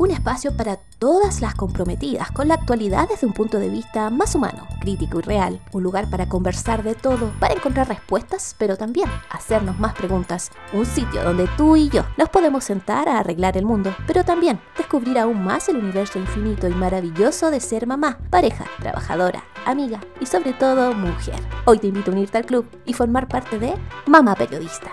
[0.00, 4.34] un espacio para todas las comprometidas con la actualidad desde un punto de vista más
[4.34, 9.10] humano, crítico y real, un lugar para conversar de todo, para encontrar respuestas, pero también
[9.28, 13.66] hacernos más preguntas, un sitio donde tú y yo nos podemos sentar a arreglar el
[13.66, 18.64] mundo, pero también descubrir aún más el universo infinito y maravilloso de ser mamá, pareja,
[18.80, 21.38] trabajadora, amiga y sobre todo mujer.
[21.66, 23.74] Hoy te invito a unirte al club y formar parte de
[24.06, 24.92] Mamá Periodista.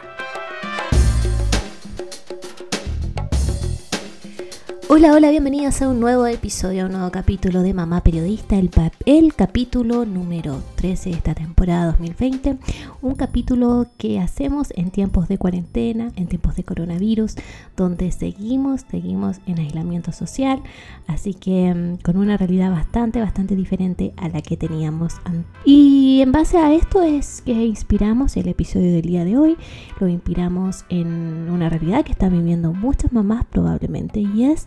[4.90, 8.72] Hola, hola, bienvenidos a un nuevo episodio, a un nuevo capítulo de Mamá Periodista, el,
[9.06, 12.58] el, capítulo número 13 de esta temporada 2020.
[13.02, 17.36] Un capítulo que hacemos en tiempos de cuarentena, en tiempos de coronavirus,
[17.76, 20.64] donde seguimos, seguimos en aislamiento social,
[21.06, 25.52] así que mm, con una realidad bastante, bastante diferente a la que teníamos antes.
[25.66, 29.58] Y en base a esto es que inspiramos el episodio del día de hoy,
[30.00, 34.66] lo inspiramos en una realidad que están viviendo muchas mamás probablemente y es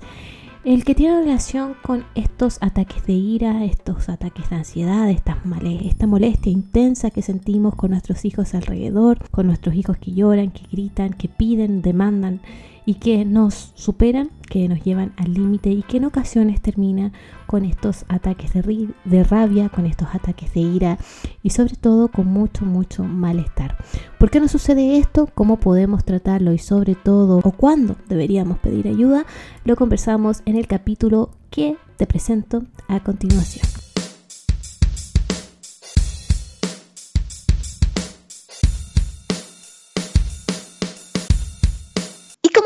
[0.63, 6.52] el que tiene relación con estos ataques de ira, estos ataques de ansiedad, esta molestia
[6.52, 11.29] intensa que sentimos con nuestros hijos alrededor, con nuestros hijos que lloran, que gritan, que
[11.29, 12.43] piden, demandan
[12.91, 17.13] y que nos superan, que nos llevan al límite y que en ocasiones termina
[17.46, 20.99] con estos ataques de, de, rabia, con estos ataques de ira
[21.45, 23.77] y sobre todo con mucho, mucho malestar.
[24.18, 25.29] ¿Por qué nos sucede esto?
[25.37, 26.52] ¿Cómo podemos tratarlo?
[26.52, 29.24] Y sobre todo, ¿o cuándo deberíamos pedir ayuda?
[29.65, 33.70] Lo conversamos en el capítulo que te presento a continuación.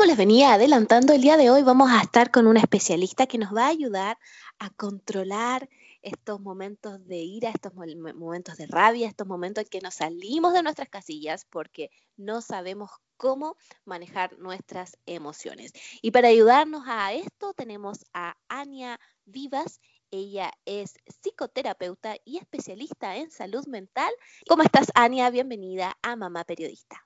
[0.05, 3.55] Les venía adelantando, el día de hoy vamos a estar con una especialista que nos
[3.55, 4.19] va a ayudar
[4.59, 5.67] a controlar
[6.03, 10.61] estos momentos de ira, estos momentos de rabia, estos momentos en que nos salimos de
[10.61, 15.71] nuestras casillas porque no sabemos cómo manejar nuestras emociones.
[16.03, 19.81] Y para ayudarnos a esto tenemos a Ania Vivas.
[20.11, 24.13] Ella es psicoterapeuta y especialista en salud mental.
[24.47, 25.31] ¿Cómo estás, Ania?
[25.31, 27.04] Bienvenida a Mamá Periodista.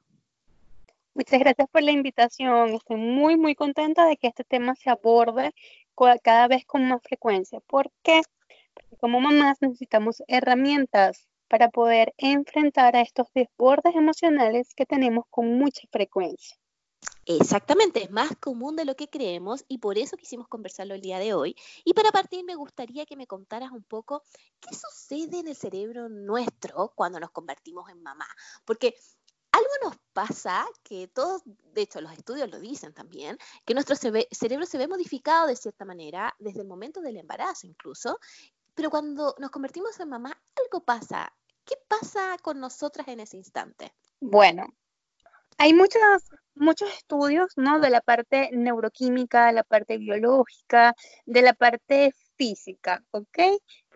[1.13, 2.69] Muchas gracias por la invitación.
[2.69, 5.53] Estoy muy, muy contenta de que este tema se aborde
[6.23, 7.59] cada vez con más frecuencia.
[7.61, 8.21] ¿Por qué?
[8.73, 15.57] Porque como mamás necesitamos herramientas para poder enfrentar a estos desbordes emocionales que tenemos con
[15.57, 16.55] mucha frecuencia.
[17.25, 21.19] Exactamente, es más común de lo que creemos y por eso quisimos conversarlo el día
[21.19, 21.55] de hoy.
[21.83, 24.23] Y para partir me gustaría que me contaras un poco
[24.59, 28.27] qué sucede en el cerebro nuestro cuando nos convertimos en mamá.
[28.65, 28.95] Porque
[29.51, 34.65] algo nos pasa que todos, de hecho los estudios lo dicen también, que nuestro cerebro
[34.65, 38.19] se ve modificado de cierta manera desde el momento del embarazo incluso,
[38.75, 41.31] pero cuando nos convertimos en mamá, algo pasa.
[41.63, 43.93] ¿Qué pasa con nosotras en ese instante?
[44.19, 44.67] Bueno,
[45.57, 46.01] hay muchos,
[46.53, 47.79] muchos estudios, ¿no?
[47.79, 53.39] De la parte neuroquímica, de la parte biológica, de la parte física, ¿ok?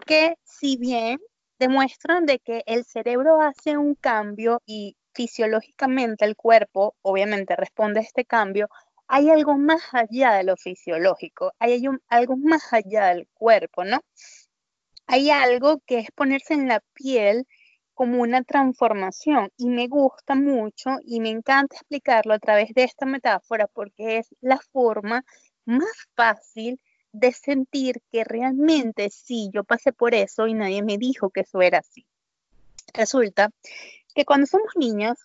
[0.05, 1.19] Que si bien
[1.59, 8.03] demuestran de que el cerebro hace un cambio y fisiológicamente el cuerpo obviamente responde a
[8.03, 8.69] este cambio,
[9.07, 14.01] hay algo más allá de lo fisiológico, hay algo más allá del cuerpo, ¿no?
[15.07, 17.45] Hay algo que es ponerse en la piel
[17.93, 23.05] como una transformación y me gusta mucho y me encanta explicarlo a través de esta
[23.05, 25.23] metáfora porque es la forma
[25.65, 26.79] más fácil
[27.11, 31.61] de sentir que realmente sí, yo pasé por eso y nadie me dijo que eso
[31.61, 32.07] era así.
[32.93, 33.51] Resulta
[34.13, 35.17] que cuando somos niñas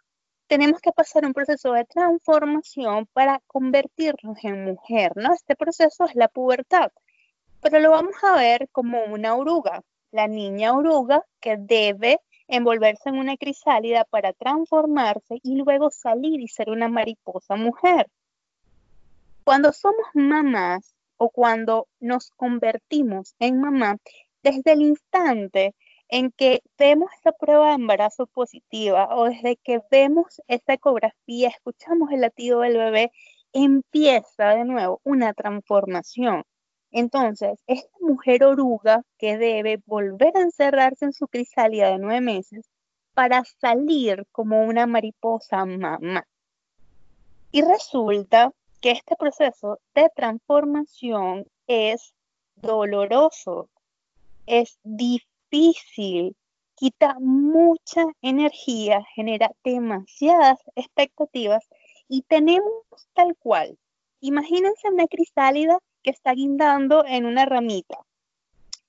[0.46, 5.34] tenemos que pasar un proceso de transformación para convertirnos en mujer, ¿no?
[5.34, 6.90] Este proceso es la pubertad,
[7.60, 13.18] pero lo vamos a ver como una oruga, la niña oruga que debe envolverse en
[13.18, 18.08] una crisálida para transformarse y luego salir y ser una mariposa mujer.
[19.44, 23.98] Cuando somos mamás o cuando nos convertimos en mamá,
[24.42, 25.74] desde el instante
[26.08, 32.10] en que vemos esa prueba de embarazo positiva o desde que vemos esa ecografía, escuchamos
[32.12, 33.12] el latido del bebé,
[33.52, 36.44] empieza de nuevo una transformación.
[36.90, 42.70] Entonces, esta mujer oruga que debe volver a encerrarse en su crisálida de nueve meses
[43.12, 46.24] para salir como una mariposa mamá.
[47.50, 52.14] Y resulta que este proceso de transformación es
[52.56, 53.68] doloroso,
[54.46, 56.36] es difícil difícil,
[56.74, 61.64] quita mucha energía, genera demasiadas expectativas
[62.08, 62.84] y tenemos
[63.14, 63.78] tal cual.
[64.20, 67.98] Imagínense una crisálida que está guindando en una ramita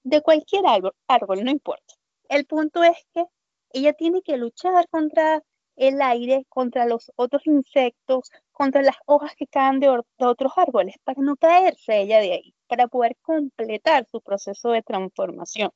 [0.04, 1.96] de cualquier árbol, árbol, no importa.
[2.30, 3.26] El punto es que
[3.72, 5.44] ella tiene que luchar contra
[5.80, 11.22] el aire contra los otros insectos, contra las hojas que caen de, otros árboles, para
[11.22, 15.72] no caerse ella de ahí, para poder completar su proceso de transformación.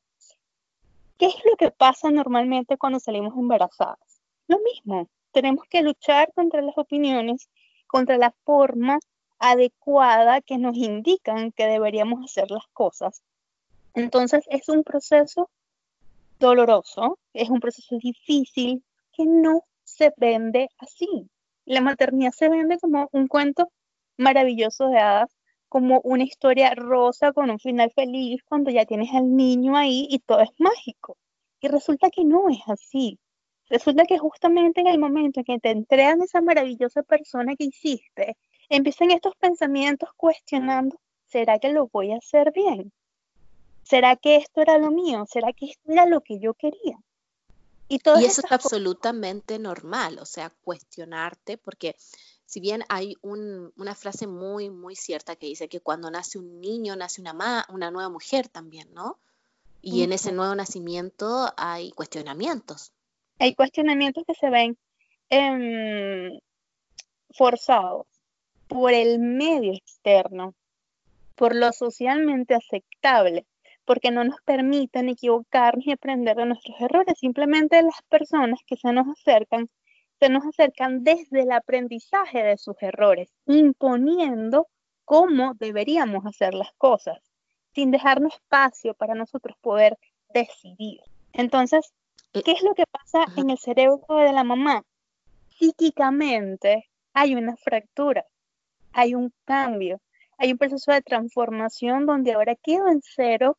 [1.18, 4.22] ¿Qué es lo que pasa normalmente cuando salimos embarazadas?
[4.48, 7.50] Lo mismo, tenemos que luchar contra las opiniones,
[7.88, 9.00] contra la forma
[9.40, 13.24] adecuada que nos indican que deberíamos hacer las cosas.
[13.94, 15.50] Entonces es un proceso
[16.40, 21.30] doloroso, es un proceso difícil que no se vende así.
[21.66, 23.70] La maternidad se vende como un cuento
[24.18, 25.30] maravilloso de hadas,
[25.74, 30.20] como una historia rosa con un final feliz cuando ya tienes al niño ahí y
[30.20, 31.18] todo es mágico.
[31.62, 33.18] Y resulta que no es así.
[33.70, 38.38] Resulta que justamente en el momento en que te entregan esa maravillosa persona que hiciste,
[38.70, 42.94] empiezan estos pensamientos cuestionando, ¿será que lo voy a hacer bien?
[43.82, 45.26] ¿Será que esto era lo mío?
[45.28, 47.00] ¿Será que esto era lo que yo quería?
[47.88, 51.96] Y, todo eso es absolutamente normal, o sea, cuestionarte, porque
[52.54, 56.96] si bien hay una frase muy, muy cierta que dice que cuando nace un niño,
[56.96, 59.18] nace una, una nueva mujer también, ¿no?
[59.82, 62.94] Y en ese nuevo nacimiento hay cuestionamientos.
[63.40, 64.78] Hay cuestionamientos que se ven
[65.32, 66.40] em,
[67.32, 68.06] forzados
[68.68, 70.54] por el medio externo,
[71.34, 73.48] por lo socialmente aceptable,
[73.84, 77.18] porque no nos permiten equivocarnos y aprender de nuestros errores.
[77.18, 79.72] Simplemente las personas que se nos acercan,
[80.24, 84.70] se nos acercan desde el aprendizaje de sus errores, imponiendo
[85.04, 87.18] cómo deberíamos hacer las cosas,
[87.76, 89.98] sin dejarnos espacio para nosotros poder
[90.34, 91.02] decidir.
[91.34, 91.94] Entonces,
[92.32, 94.86] eh, ¿qué es lo que pasa en el cerebro de la mamá?
[95.50, 98.26] Psíquicamente hay una fractura,
[98.94, 100.00] hay un cambio,
[100.38, 103.58] hay un proceso de transformación donde ahora quedo en cero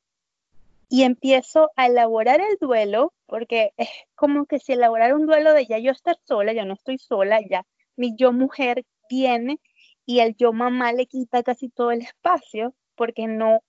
[0.94, 5.66] y empiezo a elaborar el duelo, porque es como que si elaborar un duelo de
[5.66, 9.58] ya yo estar sola, ya no estoy sola, ya mi yo mujer viene
[10.06, 13.64] y el yo mamá le quita casi todo el espacio, porque no,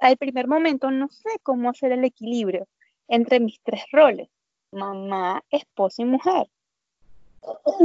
[0.00, 2.68] al primer momento no sé cómo hacer el equilibrio
[3.08, 4.28] entre mis tres roles,
[4.70, 6.46] mamá, esposa y mujer.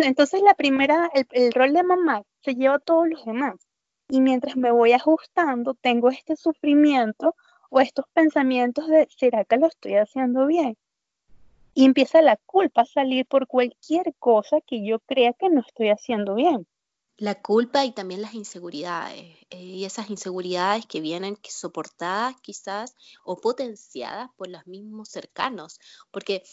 [0.03, 3.55] Entonces la primera, el, el rol de mamá se lleva a todos los demás.
[4.07, 7.35] Y mientras me voy ajustando, tengo este sufrimiento
[7.73, 10.77] o estos pensamientos de, ¿será que lo estoy haciendo bien?
[11.73, 15.89] Y empieza la culpa a salir por cualquier cosa que yo crea que no estoy
[15.89, 16.67] haciendo bien.
[17.17, 19.37] La culpa y también las inseguridades.
[19.49, 25.79] Eh, y esas inseguridades que vienen soportadas quizás o potenciadas por los mismos cercanos.
[26.11, 26.43] Porque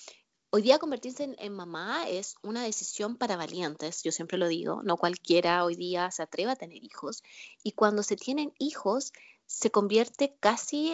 [0.53, 4.97] Hoy día convertirse en, mamá es una decisión para valientes, yo siempre lo digo, no
[4.97, 7.23] cualquiera hoy día se atreve a tener hijos
[7.63, 9.13] y cuando se tienen hijos
[9.51, 10.93] se convierte casi,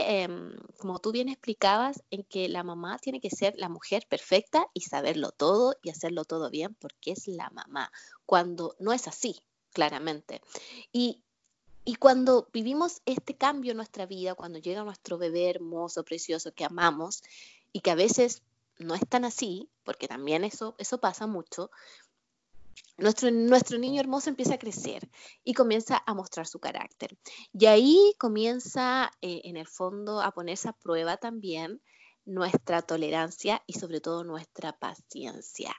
[0.78, 4.80] como tú bien explicabas, en que la mamá tiene que ser la mujer perfecta y
[4.80, 7.92] saberlo todo y hacerlo todo bien porque es la mamá,
[8.24, 9.42] cuando no es así,
[9.74, 10.40] claramente.
[10.90, 11.22] Y,
[11.84, 16.64] y cuando vivimos este cambio en nuestra vida, cuando llega nuestro bebé hermoso, precioso, que
[16.64, 17.22] amamos
[17.72, 18.42] y que a veces
[18.78, 21.70] no es tan así, porque también eso, eso pasa mucho,
[22.98, 25.08] nuestro, nuestro niño hermoso empieza a crecer
[25.44, 27.16] y comienza a mostrar su carácter.
[27.52, 31.82] Y ahí comienza, eh, en el fondo, a ponerse a prueba también
[32.24, 35.74] nuestra tolerancia y sobre todo nuestra paciencia.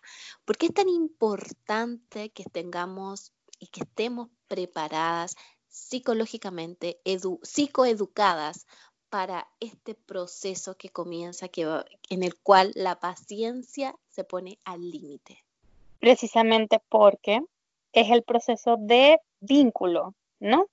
[0.45, 5.35] ¿Por qué es tan importante que tengamos y que estemos preparadas
[5.67, 7.01] psicológicamente,
[7.43, 8.65] psicoeducadas
[9.09, 11.63] para este proceso que comienza, que,
[12.09, 15.46] en el cual la paciencia se pone al límite.
[15.99, 17.41] Precisamente porque
[17.93, 20.65] es el proceso de vínculo, ¿no?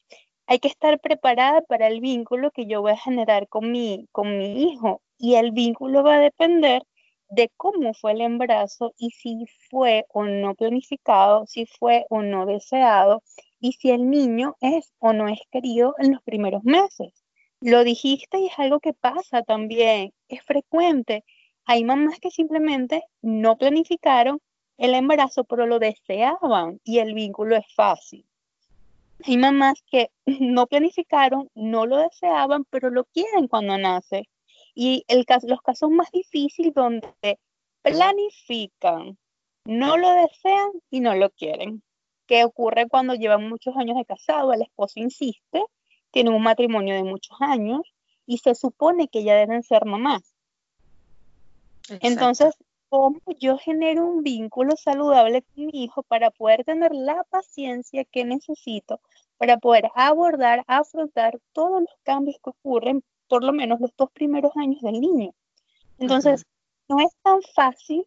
[0.46, 4.36] Hay que estar preparada para el vínculo que yo voy a generar con mi, con
[4.36, 6.82] mi hijo y el vínculo va a depender
[7.30, 12.46] de cómo fue el embarazo y si fue o no planificado, si fue o no
[12.46, 13.22] deseado
[13.60, 17.24] y si el niño es o no es querido en los primeros meses.
[17.60, 21.24] Lo dijiste y es algo que pasa también, es frecuente.
[21.64, 24.38] Hay mamás que simplemente no planificaron
[24.78, 28.26] el embarazo, pero lo deseaban y el vínculo es fácil.
[29.24, 34.28] Hay mamás que no planificaron, no lo deseaban, pero lo quieren cuando nace.
[34.74, 37.38] Y el los casos más difíciles donde
[37.82, 39.16] planifican,
[39.64, 41.82] no lo desean y no lo quieren.
[42.26, 44.52] ¿Qué ocurre cuando llevan muchos años de casado?
[44.52, 45.64] El esposo insiste
[46.10, 47.80] tienen un matrimonio de muchos años
[48.26, 50.34] y se supone que ya deben ser mamás.
[52.00, 52.54] Entonces,
[52.94, 58.24] ¿cómo yo genero un vínculo saludable con mi hijo para poder tener la paciencia que
[58.24, 59.00] necesito
[59.36, 64.52] para poder abordar, afrontar todos los cambios que ocurren por lo menos los dos primeros
[64.56, 65.32] años del niño?
[65.98, 66.46] Entonces,
[66.88, 68.06] no es tan fácil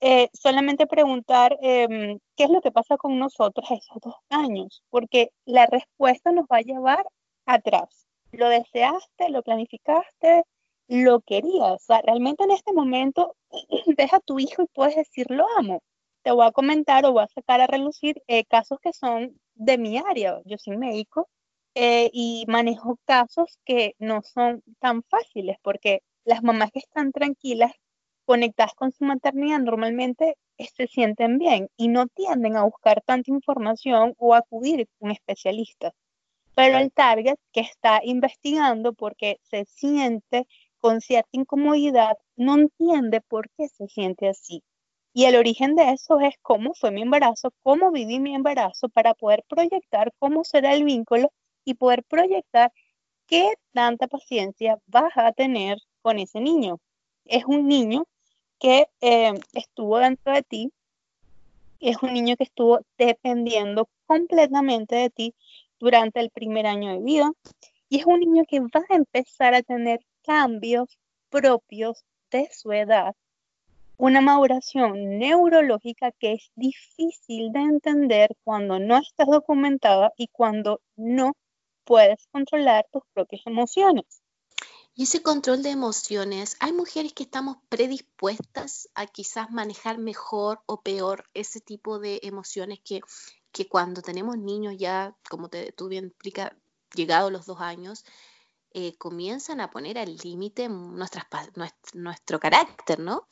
[0.00, 5.32] eh, solamente preguntar em, qué es lo que pasa con nosotros esos dos años, porque
[5.46, 7.04] la respuesta nos va a llevar
[7.44, 8.06] atrás.
[8.30, 10.44] Lo deseaste, lo planificaste,
[10.88, 11.72] lo querías.
[11.72, 13.36] O sea, realmente en este momento
[13.96, 15.82] ves a tu hijo y puedes decir lo amo.
[16.22, 19.78] Te voy a comentar o voy a sacar a relucir eh, casos que son de
[19.78, 20.40] mi área.
[20.44, 21.28] Yo soy médico
[21.74, 27.72] eh, y manejo casos que no son tan fáciles porque las mamás que están tranquilas,
[28.24, 33.30] conectadas con su maternidad, normalmente eh, se sienten bien y no tienden a buscar tanta
[33.30, 35.92] información o acudir con especialistas.
[36.54, 40.46] Pero el target que está investigando porque se siente
[40.80, 44.62] con cierta incomodidad, no entiende por qué se siente así.
[45.12, 49.14] Y el origen de eso es cómo fue mi embarazo, cómo viví mi embarazo para
[49.14, 51.32] poder proyectar cómo será el vínculo
[51.64, 52.72] y poder proyectar
[53.26, 56.78] qué tanta paciencia vas a tener con ese niño.
[57.24, 58.06] Es un niño
[58.58, 60.72] que eh, estuvo dentro de ti,
[61.80, 65.34] es un niño que estuvo dependiendo completamente de ti
[65.78, 67.32] durante el primer año de vida
[67.88, 70.98] y es un niño que va a empezar a tener cambios
[71.30, 73.16] propios de su edad,
[73.96, 81.32] una maduración neurológica que es difícil de entender cuando no estás documentada y cuando no
[81.84, 84.04] puedes controlar tus propias emociones.
[84.94, 90.82] Y ese control de emociones, hay mujeres que estamos predispuestas a quizás manejar mejor o
[90.82, 93.00] peor ese tipo de emociones que,
[93.50, 96.52] que cuando tenemos niños ya, como te, tú bien explicas,
[96.94, 98.04] llegados los dos años,
[98.80, 103.26] eh, comienzan a poner al límite nuestro, carácter, ¿no?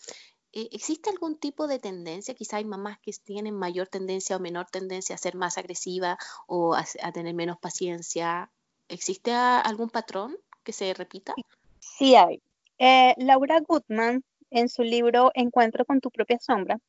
[0.52, 2.34] Eh, ¿Existe algún tipo de tendencia?
[2.34, 6.74] Quizá hay mamás que tienen mayor tendencia o menor tendencia a ser más agresiva o
[6.74, 8.50] a, tener menos paciencia.
[8.88, 11.32] ¿Existe algún patrón que se repita?
[11.78, 12.42] Sí hay.
[12.80, 16.80] Eh, Laura Goodman, en su libro Encuentro con tu propia sombra,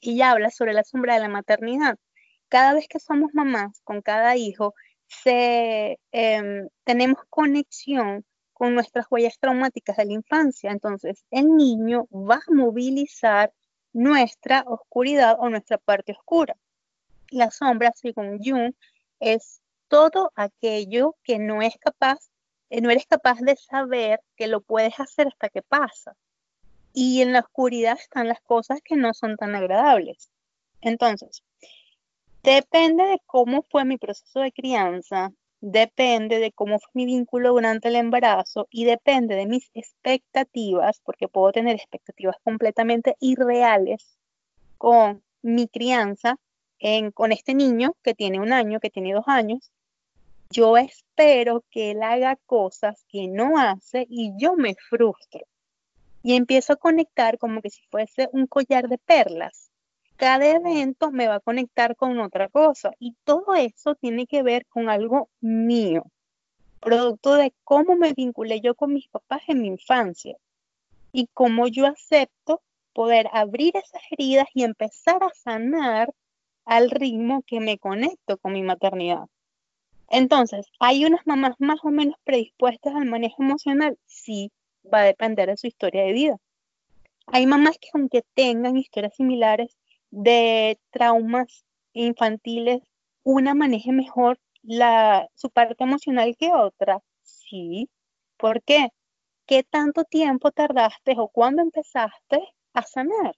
[0.00, 1.96] ella habla sobre la sombra de la maternidad.
[2.48, 4.74] Cada vez que somos mamás con cada hijo,
[5.08, 10.70] se, em, tenemos conexión con nuestras huellas traumáticas de la infancia.
[10.70, 13.52] Entonces, el niño va a movilizar
[13.92, 16.56] nuestra oscuridad o nuestra parte oscura.
[17.30, 18.74] La sombra, según Jung,
[19.20, 22.18] es todo aquello que no es capaz,
[22.70, 26.16] eh, no eres capaz de saber que lo puedes hacer hasta que pasa.
[26.92, 30.30] Y en la oscuridad están las cosas que no son tan agradables.
[30.80, 31.42] Entonces,
[32.42, 37.88] Depende de cómo fue mi proceso de crianza, depende de cómo fue mi vínculo durante
[37.88, 44.18] el embarazo y depende de mis expectativas, porque puedo tener expectativas completamente irreales
[44.78, 46.36] con mi crianza
[47.12, 49.72] con este niño que tiene un año, que tiene dos años.
[50.50, 55.40] Yo espero que él haga cosas que no hace y yo me frustro.
[56.22, 59.67] Y empiezo a conectar como que si fuese un collar de perlas
[60.18, 64.66] cada evento me va a conectar con otra cosa y todo eso tiene que ver
[64.66, 66.04] con algo mío,
[66.80, 70.36] producto de cómo me vinculé yo con mis papás en mi infancia
[71.12, 72.60] y cómo yo acepto
[72.92, 76.12] poder abrir esas heridas y empezar a sanar
[76.64, 79.26] al ritmo que me conecto con mi maternidad.
[80.10, 83.96] Entonces, ¿hay unas mamás más o menos predispuestas al manejo emocional?
[84.06, 84.50] Sí,
[84.92, 86.36] va a depender de su historia de vida.
[87.26, 89.76] Hay mamás que aunque tengan historias similares,
[90.10, 92.82] de traumas infantiles,
[93.22, 97.02] una maneje mejor la, su parte emocional que otra.
[97.22, 97.88] Sí.
[98.36, 98.90] ¿Por qué?
[99.46, 102.40] ¿Qué tanto tiempo tardaste o cuándo empezaste
[102.74, 103.36] a sanar?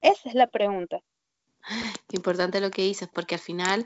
[0.00, 1.00] Esa es la pregunta.
[2.10, 3.84] Importante lo que dices, porque al final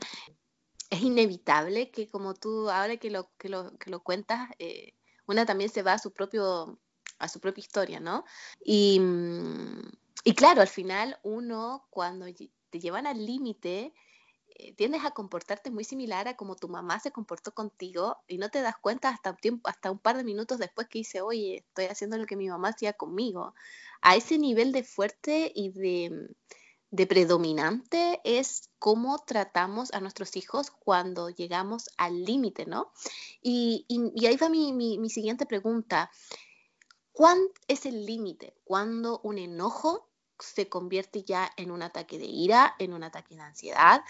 [0.91, 4.95] es inevitable que como tú ahora que lo, que lo, que lo cuentas, eh,
[5.27, 6.79] una también se va a su propio
[7.19, 8.25] a su propia historia, ¿no?
[8.63, 9.91] Y, mm,
[10.25, 12.27] y claro, al final uno cuando
[12.71, 13.95] te llevan al límite,
[14.59, 18.49] eh, tiendes a comportarte muy similar a como tu mamá se comportó contigo y no
[18.49, 21.59] te das cuenta hasta un, tiempo, hasta un par de minutos después que dice, oye,
[21.59, 23.55] estoy haciendo lo que mi mamá hacía conmigo.
[24.01, 26.35] A ese nivel de fuerte y de,
[26.91, 32.93] de predominante es cómo tratamos a nuestros hijos cuando llegamos al límite, ¿no?
[33.43, 36.11] Y, y, ahí va mi, mi, mi siguiente pregunta.
[37.17, 38.53] ¿Cuál es el límite?
[38.65, 40.07] Cuando un enojo
[40.39, 44.03] se convierte ya en un ataque de ira, en un ataque de ansiedad,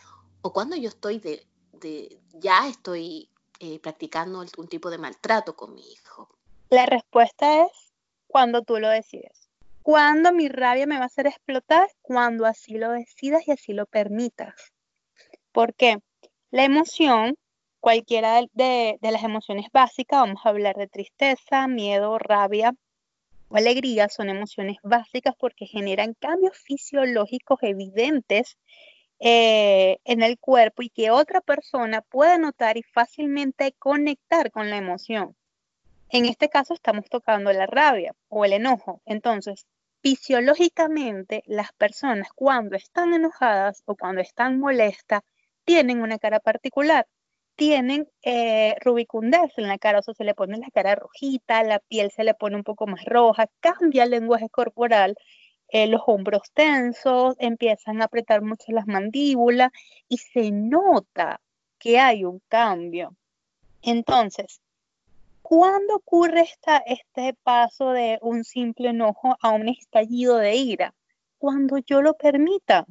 [0.42, 5.88] o cuando yo estoy de, ya estoy eh, practicando algún tipo de maltrato con mi
[5.88, 6.28] hijo.
[6.68, 7.70] La respuesta es
[8.26, 9.50] cuando tú lo decides.
[9.84, 13.86] Cuando mi rabia me va a hacer explotar, cuando así lo decidas y así lo
[13.86, 14.72] permitas.
[15.52, 16.00] ¿Por qué?
[16.50, 17.38] La emoción,
[17.78, 22.74] cualquiera de las emociones básicas, vamos a hablar de tristeza, miedo, rabia,
[23.48, 28.56] o alegría son emociones básicas porque generan cambios fisiológicos evidentes
[29.18, 34.76] eh, en el cuerpo y que otra persona puede notar y fácilmente conectar con la
[34.76, 35.34] emoción.
[36.10, 39.00] En este caso estamos tocando la rabia o el enojo.
[39.06, 39.66] Entonces,
[40.02, 45.22] fisiológicamente, las personas cuando están enojadas o cuando están molestas
[45.64, 47.06] tienen una cara particular.
[47.56, 51.78] Tienen eh, rubicundez en la cara, o sea, se le pone la cara rojita, la
[51.78, 55.16] piel se le pone un poco más roja, cambia el lenguaje corporal
[55.68, 59.72] eh, los hombros tensos, empiezan a apretar mucho las mandíbulas
[60.08, 61.40] y se nota
[61.78, 63.14] que hay un cambio.
[63.82, 64.60] Entonces,
[65.42, 66.48] ¿cuándo ocurre
[66.86, 70.94] este paso de un simple enojo a un estallido de ira?
[71.38, 72.86] Cuando yo lo permita,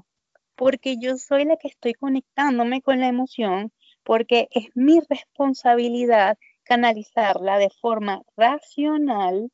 [0.56, 3.72] porque yo soy la que estoy conectándome con la emoción,
[4.06, 9.52] porque es mi responsabilidad canalizarla de forma racional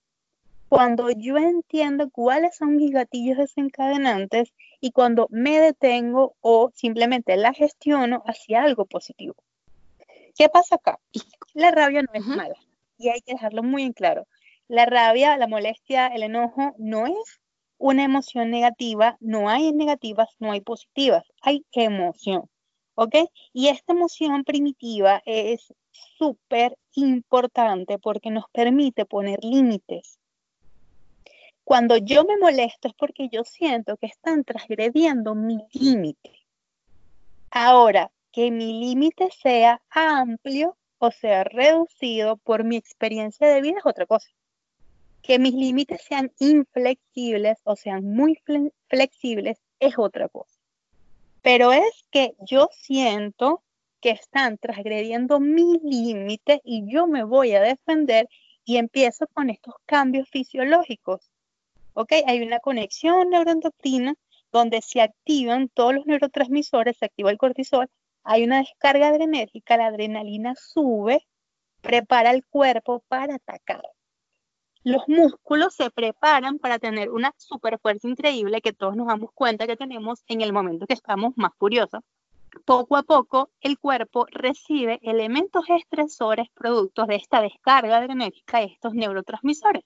[0.70, 7.54] cuando yo entiendo cuáles son mis gatillos desencadenantes y cuando me detengo o simplemente la
[7.54, 9.36] gestiono hacia algo positivo.
[10.38, 11.00] ¿Qué pasa acá?
[11.54, 12.56] La rabia no es mala
[12.98, 14.28] y hay que dejarlo muy en claro.
[14.68, 17.42] La rabia, la molestia, el enojo no es
[17.78, 22.50] una emoción negativa, no hay negativas, no hay positivas, hay emoción.
[22.96, 23.16] ¿Ok?
[23.54, 25.74] Y esta emoción primitiva es
[26.18, 30.20] súper importante porque nos permite poner límites
[31.72, 36.32] cuando yo me molesto es porque yo siento que están transgrediendo mi límite.
[37.50, 43.86] Ahora, que mi límite sea amplio o sea reducido por mi experiencia de vida es
[43.86, 44.30] otra cosa.
[45.22, 48.38] Que mis límites sean inflexibles o sean muy
[48.90, 50.60] flexibles es otra cosa.
[51.42, 53.64] Pero es que yo siento
[54.00, 58.28] que están transgrediendo mi límite y yo me voy a defender
[58.66, 61.32] y empiezo con estos cambios fisiológicos.
[61.94, 62.14] ¿ok?
[62.26, 64.16] Hay una conexión neuroendocrina
[64.52, 67.90] donde se activan todos los neurotransmisores, se activa el cortisol,
[68.24, 71.26] hay una descarga adrenérgica, la adrenalina sube,
[71.82, 73.82] prepara el cuerpo para atacar.
[74.84, 79.68] Los músculos se preparan para tener una super fuerza increíble que todos nos damos cuenta
[79.68, 82.02] que tenemos en el momento que estamos más furiosos.
[82.66, 88.94] Poco a poco el cuerpo recibe elementos estresores productos de esta descarga adrenérgica de estos
[88.94, 89.84] neurotransmisores.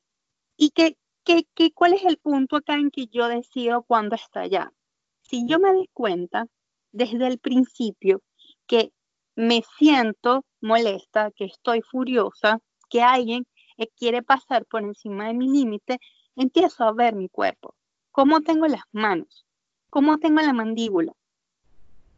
[0.58, 4.72] Y que ¿Qué, cuál es el punto acá en que yo decido cuándo allá?
[5.24, 6.46] Si yo me doy cuenta
[6.92, 8.22] desde el principio
[8.68, 8.94] que
[9.36, 15.50] me siento molesta, que estoy furiosa, que alguien eh, quiere pasar por encima de mi
[15.50, 16.00] límite,
[16.36, 17.76] empiezo a ver mi cuerpo.
[18.12, 19.46] ¿Cómo tengo las manos?
[19.90, 21.14] ¿Cómo tengo la mandíbula?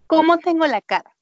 [0.08, 1.16] ¿Cómo tengo la cara?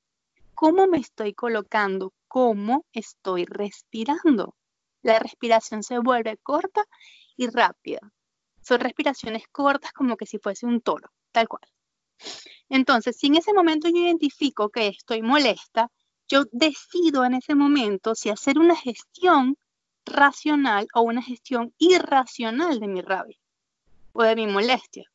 [0.54, 2.14] ¿Cómo me estoy colocando?
[2.28, 4.56] ¿Cómo estoy respirando?
[5.02, 6.86] La respiración se vuelve corta
[7.36, 8.00] y rápida.
[8.62, 11.64] Son respiraciones cortas como que si fuese un toro, tal cual.
[12.70, 15.92] Entonces, si en ese momento yo identifico que estoy molesta,
[16.28, 19.58] yo decido en ese momento si hacer una gestión
[20.06, 23.38] racional o una gestión irracional de mi rabia
[24.14, 25.10] o de mi molestia.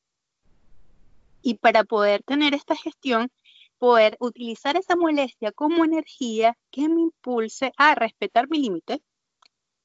[1.43, 3.31] Y para poder tener esta gestión,
[3.79, 9.03] poder utilizar esa molestia como energía que me impulse a respetar mi límite,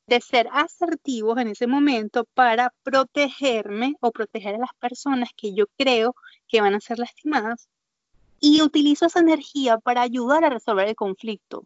[0.08, 5.66] de ser asertivos en ese momento para protegerme o proteger a las personas que yo
[5.78, 6.16] creo
[6.48, 7.68] que van a ser lastimadas
[8.40, 11.66] y utilizo esa energía para ayudar a resolver el conflicto,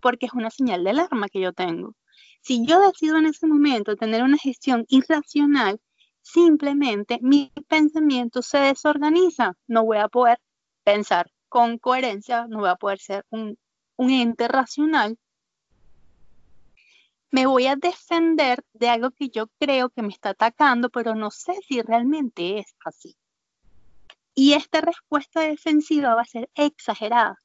[0.00, 1.94] porque es una señal de alarma que yo tengo.
[2.40, 5.80] Si yo decido en ese momento tener una gestión irracional,
[6.22, 10.40] simplemente mi pensamiento se desorganiza, no voy a poder
[10.84, 13.58] pensar con coherencia, no voy a poder ser un,
[13.96, 15.18] un ente racional
[17.32, 21.30] me voy a defender de algo que yo creo que me está atacando, pero no
[21.30, 23.16] sé si realmente es así.
[24.34, 27.38] Y esta respuesta defensiva va a ser exagerada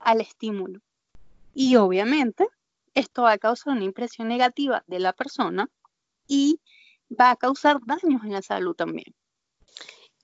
[0.00, 0.80] al estímulo.
[1.54, 2.48] Y obviamente
[2.94, 5.70] esto va a causar una impresión negativa de la persona
[6.26, 6.60] y
[7.08, 9.14] va a causar daños en la salud también.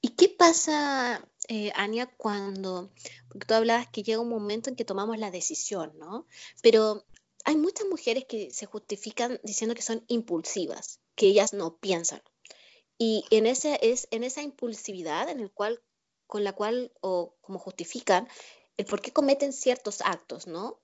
[0.00, 2.92] ¿Y qué pasa, eh, Ania, cuando,
[3.29, 6.26] porque tú hablabas que llega un momento en que tomamos la decisión, ¿no?
[6.62, 7.05] Pero
[7.44, 12.22] hay muchas mujeres que se justifican diciendo que son impulsivas, que ellas no piensan.
[12.98, 15.83] Y en, ese, es, en esa impulsividad en el cual,
[16.26, 18.29] con la cual, o como justifican,
[18.77, 20.79] el por qué cometen ciertos actos, ¿no?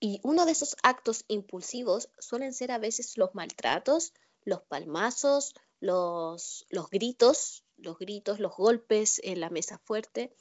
[0.00, 4.12] Y uno de esos actos impulsivos suelen ser a veces los maltratos,
[4.44, 10.34] los palmazos, los, gritos, los gritos, los golpes en la mesa fuerte.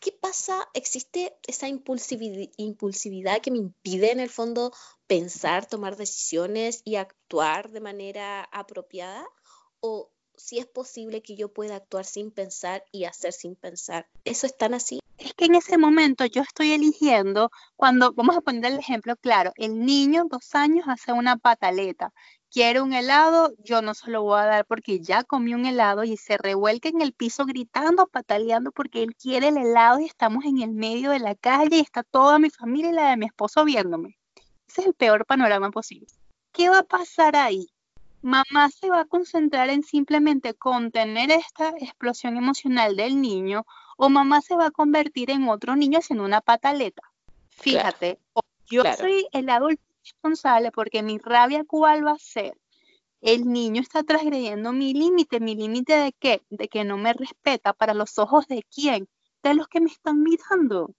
[0.00, 0.66] ¿qué pasa?
[0.72, 4.72] ¿Existe esa impulsividad que me impide en el fondo
[5.06, 9.28] pensar, tomar decisiones y actuar de manera apropiada?
[9.80, 14.08] ¿O si es posible que yo pueda actuar sin pensar y hacer sin pensar?
[14.24, 14.99] ¿Eso es tan así?
[15.20, 19.52] Es que en ese momento yo estoy eligiendo, cuando, vamos a poner el ejemplo claro,
[19.56, 22.12] el niño dos años hace una pataleta
[22.50, 26.04] quiere un helado, yo no se lo voy a dar porque ya comió un helado
[26.04, 30.44] y se revuelca en el piso gritando, pataleando porque él quiere el helado y estamos
[30.44, 33.26] en el medio de la calle y está toda mi familia y la de mi
[33.26, 34.18] esposo viéndome.
[34.68, 36.08] Ese es el peor panorama posible.
[36.52, 37.68] ¿Qué va a pasar ahí?
[38.22, 43.64] Mamá se va a concentrar en simplemente contener esta explosión emocional del niño
[44.02, 47.02] o mamá se va a convertir en otro niño haciendo una pataleta.
[47.50, 48.18] Fíjate,
[48.70, 52.56] yo soy el adulto responsable porque mi rabia cuál va a ser.
[53.20, 56.42] El niño está transgrediendo mi límite, mi límite de qué?
[56.48, 59.06] De que no me respeta para los ojos de quién?
[59.42, 60.94] De los que me están mirando.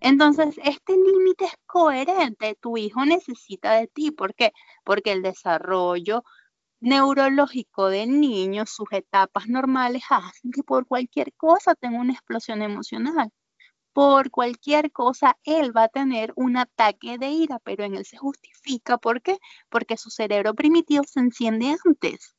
[0.00, 2.56] Entonces, este límite es coherente.
[2.60, 4.10] Tu hijo necesita de ti.
[4.10, 4.52] ¿Por qué?
[4.82, 6.24] Porque el desarrollo
[6.80, 13.30] neurológico del niño, sus etapas normales, hacen que por cualquier cosa tenga una explosión emocional
[13.92, 18.16] por cualquier cosa, él va a tener un ataque de ira, pero en él se
[18.16, 18.98] justifica.
[18.98, 19.38] ¿Por qué?
[19.68, 22.34] Porque su cerebro primitivo se enciende antes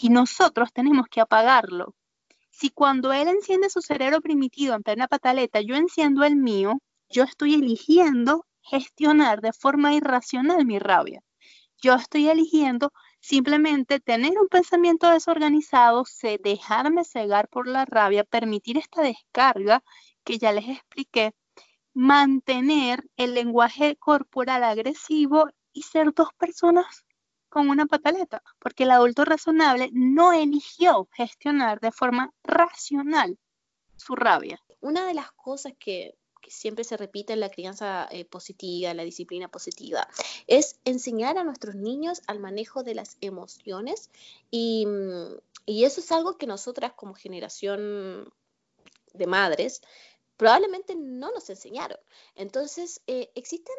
[0.00, 1.94] y nosotros tenemos que apagarlo.
[2.50, 7.24] Si cuando él enciende su cerebro primitivo en plena pataleta, yo enciendo el mío, yo
[7.24, 11.22] estoy eligiendo gestionar de forma irracional mi rabia.
[11.80, 12.92] Yo estoy eligiendo
[13.24, 16.04] simplemente tener un pensamiento desorganizado,
[16.42, 19.82] dejarme cegar por la rabia, permitir esta descarga
[20.24, 21.34] que ya les expliqué,
[21.94, 27.06] mantener el lenguaje corporal agresivo y ser dos personas
[27.48, 33.38] con una pataleta, porque el adulto razonable no eligió gestionar de forma racional
[33.96, 34.60] su rabia.
[34.80, 36.12] Una de las cosas que,
[36.50, 40.08] siempre se repite en la crianza eh, positiva, la disciplina positiva,
[40.46, 44.10] es enseñar a nuestros niños al manejo de las emociones
[44.50, 44.86] y,
[45.66, 48.32] y eso es algo que nosotras como generación
[49.12, 49.82] de madres
[50.36, 51.98] probablemente no nos enseñaron.
[52.34, 53.76] Entonces, eh, existen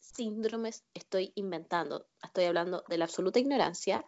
[0.00, 4.04] síndromes, estoy inventando, estoy hablando de la absoluta ignorancia,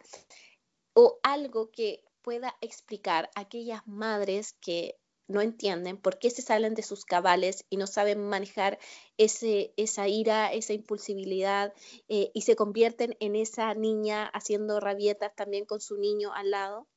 [0.93, 6.73] o algo que pueda explicar a aquellas madres que no entienden por qué se salen
[6.73, 8.79] de sus cabales y no saben manejar
[9.17, 11.73] ese, esa ira, esa impulsibilidad
[12.09, 16.87] eh, y se convierten en esa niña haciendo rabietas también con su niño al lado?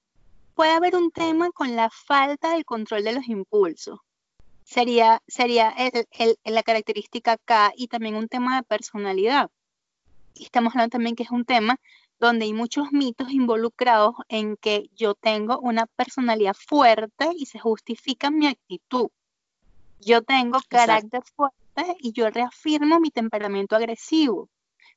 [0.54, 3.98] Puede haber un tema con la falta del control de los impulsos
[4.70, 5.74] sería, sería
[6.44, 9.50] la característica K y también un tema de personalidad.
[10.36, 11.80] Estamos hablando también que es un tema
[12.20, 18.30] donde hay muchos mitos involucrados en que yo tengo una personalidad fuerte y se justifica
[18.30, 19.08] mi actitud.
[20.00, 24.48] Yo tengo carácter fuerte y yo reafirmo mi temperamento agresivo.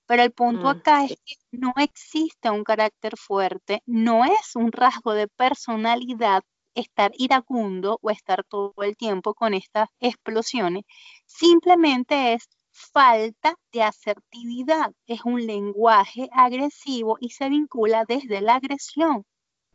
[0.05, 4.71] Pero el punto mm, acá es que no existe un carácter fuerte, no es un
[4.73, 6.43] rasgo de personalidad
[6.75, 10.83] estar iracundo o estar todo el tiempo con estas explosiones,
[11.25, 19.25] simplemente es falta de asertividad, es un lenguaje agresivo y se vincula desde la agresión.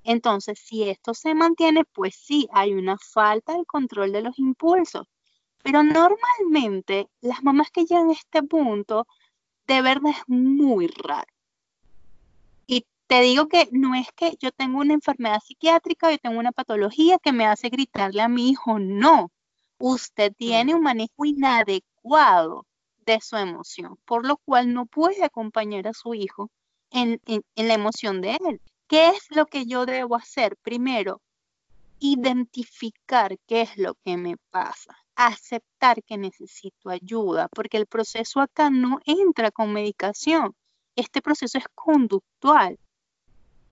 [0.05, 5.07] Entonces, si esto se mantiene, pues sí, hay una falta de control de los impulsos.
[5.63, 9.07] Pero normalmente las mamás que llegan a este punto,
[9.67, 11.33] de verdad es muy raro
[13.09, 17.19] te digo que no es que yo tengo una enfermedad psiquiátrica, yo tengo una patología
[17.19, 19.33] que me hace gritarle a mi hijo, no.
[19.79, 22.67] Usted tiene un manejo inadecuado
[23.13, 26.51] de su emoción, por lo cual no puede acompañar a su hijo
[26.91, 27.21] en,
[27.57, 28.61] la emoción de él.
[28.87, 30.57] ¿Qué es lo que yo debo hacer?
[30.63, 31.21] Primero,
[32.01, 38.71] identificar qué es lo que me pasa, aceptar que necesito ayuda, porque el proceso acá
[38.71, 40.55] no entra con medicación.
[40.95, 42.79] Este proceso es conductual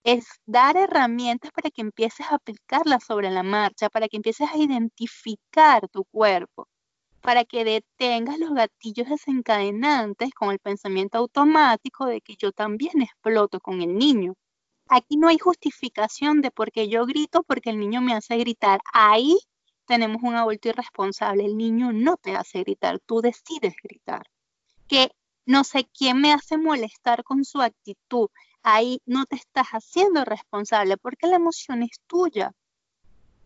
[0.02, 4.56] es dar herramientas para que empieces a aplicarlas sobre la marcha, para que empieces a
[4.56, 6.68] identificar tu cuerpo,
[7.26, 13.58] para que detengas los gatillos desencadenantes con el pensamiento automático de que yo también exploto
[13.58, 14.34] con el niño.
[14.88, 18.80] Aquí no hay justificación de por qué yo grito porque el niño me hace gritar.
[18.92, 19.36] Ahí
[19.86, 21.44] tenemos un adulto irresponsable.
[21.44, 24.22] El niño no te hace gritar, tú decides gritar.
[24.86, 25.10] Que
[25.46, 28.28] no sé quién me hace molestar con su actitud
[28.66, 32.52] ahí no te estás haciendo responsable porque la emoción es tuya.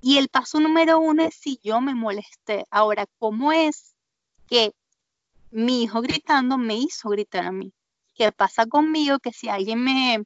[0.03, 2.65] Y el paso número uno es si yo me molesté.
[2.71, 3.95] Ahora, ¿cómo es
[4.47, 4.73] que
[5.51, 7.73] mi hijo gritando me hizo gritar a mí?
[8.15, 9.19] ¿Qué pasa conmigo?
[9.19, 10.25] Que si alguien me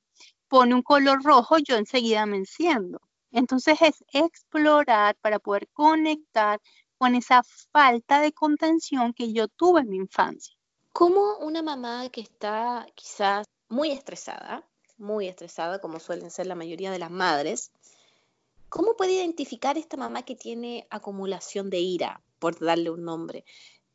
[0.49, 3.01] pone un color rojo, yo enseguida me enciendo.
[3.33, 6.61] Entonces es explorar para poder conectar
[6.99, 10.55] con esa falta de contención que yo tuve en mi infancia.
[10.93, 14.65] Como una mamá que está quizás muy estresada,
[14.97, 17.73] muy estresada, como suelen ser la mayoría de las madres,
[18.75, 23.45] ¿cómo puede identificar esta mamá que tiene acumulación de ira, por darle un nombre?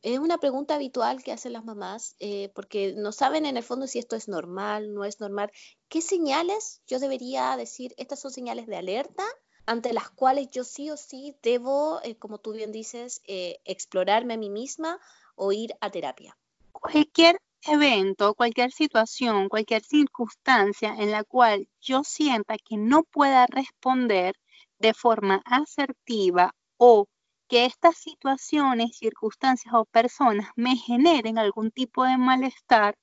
[0.02, 3.88] Es una pregunta habitual que hacen las mamás eh, porque no saben en el fondo
[3.88, 5.52] si esto es normal, no es normal.
[5.90, 7.94] ¿Qué señales yo debería decir?
[7.98, 9.26] Estas son señales de alerta
[9.66, 14.36] ante las cuales yo sí o sí debo, eh, como tú bien dices, eh, explorarme
[14.36, 14.98] a mí misma
[15.36, 16.38] o ir a terapia.
[16.72, 24.36] Cualquier evento, cualquier situación, cualquier circunstancia en la cual yo sienta que no pueda responder
[24.80, 27.08] de forma asertiva o
[27.48, 32.96] que estas situaciones, circunstancias o personas me generen algún tipo de malestar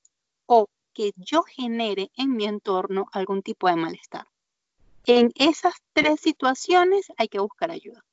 [0.45, 4.27] o que yo genere en mi entorno algún tipo de malestar.
[5.05, 8.03] En esas tres situaciones hay que buscar ayuda.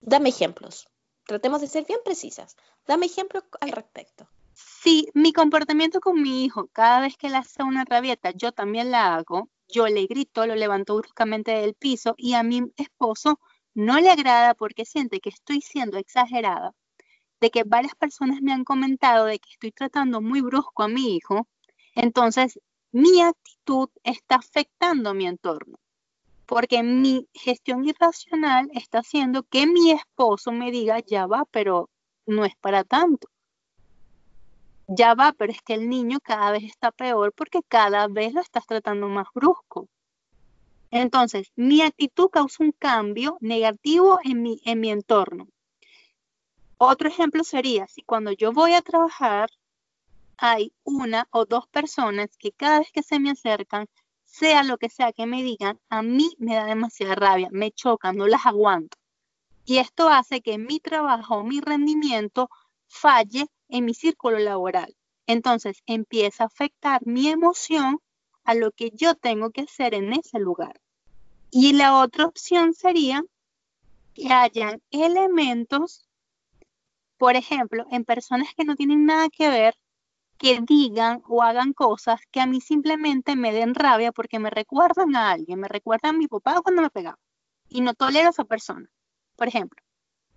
[0.00, 0.88] Dame ejemplos.
[1.24, 2.56] Tratemos de ser bien precisas.
[2.86, 4.28] Dame ejemplos al respecto.
[4.54, 8.90] Si mi comportamiento con mi hijo, cada vez que le hace una rabieta, yo también
[8.90, 13.40] la hago, yo le grito, lo levanto bruscamente del piso y a mi esposo
[13.74, 16.72] no le agrada porque siente que estoy siendo exagerada,
[17.40, 21.16] de que varias personas me han comentado de que estoy tratando muy brusco a mi
[21.16, 21.46] hijo,
[21.94, 22.58] entonces
[22.92, 25.78] mi actitud está afectando mi entorno,
[26.46, 31.90] porque mi gestión irracional está haciendo que mi esposo me diga, ya va, pero
[32.24, 33.28] no es para tanto.
[34.88, 38.40] Ya va, pero es que el niño cada vez está peor porque cada vez lo
[38.40, 39.88] estás tratando más brusco.
[40.90, 45.48] Entonces, mi actitud causa un cambio negativo en mi, en mi entorno.
[46.78, 49.50] Otro ejemplo sería si cuando yo voy a trabajar
[50.36, 53.86] hay una o dos personas que cada vez que se me acercan,
[54.24, 58.16] sea lo que sea que me digan, a mí me da demasiada rabia, me chocan,
[58.16, 58.98] no las aguanto.
[59.64, 62.50] Y esto hace que mi trabajo, mi rendimiento
[62.86, 64.96] falle en mi círculo laboral.
[65.26, 68.00] Entonces empieza a afectar mi emoción
[68.44, 70.80] a lo que yo tengo que hacer en ese lugar.
[71.50, 73.24] Y la otra opción sería
[74.14, 76.08] que hayan elementos,
[77.18, 79.74] por ejemplo, en personas que no tienen nada que ver,
[80.38, 85.16] que digan o hagan cosas que a mí simplemente me den rabia porque me recuerdan
[85.16, 87.18] a alguien, me recuerdan a mi papá cuando me pegaba
[87.68, 88.88] y no tolero a esa persona.
[89.34, 89.82] Por ejemplo,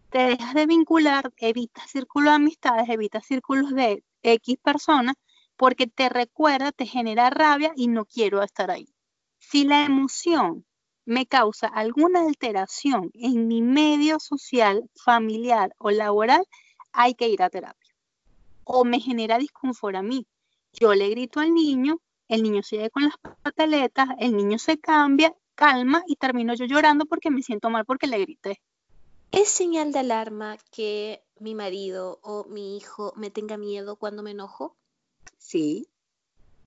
[0.09, 5.15] te dejas de vincular, evitas círculos de amistades, evitas círculos de X personas
[5.55, 8.87] porque te recuerda, te genera rabia y no quiero estar ahí.
[9.37, 10.65] Si la emoción
[11.05, 16.45] me causa alguna alteración en mi medio social, familiar o laboral,
[16.91, 17.91] hay que ir a terapia.
[18.63, 20.25] O me genera disconfort a mí.
[20.73, 25.35] Yo le grito al niño, el niño sigue con las pataletas, el niño se cambia,
[25.55, 28.61] calma y termino yo llorando porque me siento mal porque le grité.
[29.31, 34.31] ¿Es señal de alarma que mi marido o mi hijo me tenga miedo cuando me
[34.31, 34.75] enojo?
[35.37, 35.87] Sí,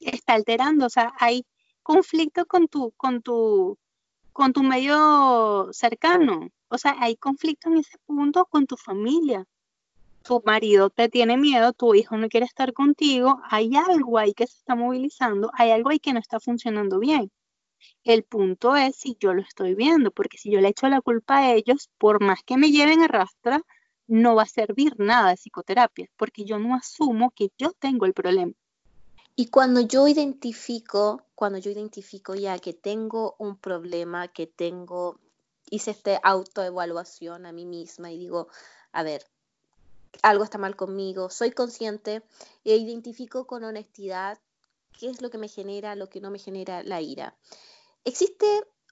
[0.00, 1.44] está alterando, o sea, hay
[1.82, 3.78] conflicto con tu, con tu
[4.32, 6.48] con tu medio cercano.
[6.68, 9.46] O sea, hay conflicto en ese punto con tu familia.
[10.22, 14.46] Tu marido te tiene miedo, tu hijo no quiere estar contigo, hay algo ahí que
[14.46, 17.30] se está movilizando, hay algo ahí que no está funcionando bien.
[18.04, 21.38] El punto es si yo lo estoy viendo, porque si yo le echo la culpa
[21.38, 23.62] a ellos, por más que me lleven a rastra,
[24.06, 28.12] no va a servir nada de psicoterapia, porque yo no asumo que yo tengo el
[28.12, 28.52] problema.
[29.34, 35.18] Y cuando yo identifico, cuando yo identifico ya que tengo un problema, que tengo,
[35.70, 38.48] hice esta autoevaluación a mí misma y digo,
[38.92, 39.24] a ver,
[40.22, 42.22] algo está mal conmigo, soy consciente
[42.64, 44.38] e identifico con honestidad
[44.98, 47.36] qué es lo que me genera, lo que no me genera la ira.
[48.04, 48.46] ¿Existe